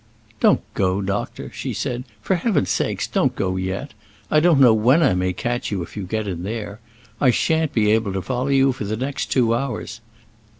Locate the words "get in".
6.07-6.41